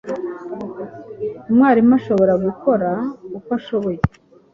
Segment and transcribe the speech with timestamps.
[1.49, 2.89] Umwarimu ashobora gukora
[3.37, 3.99] uko ashoboye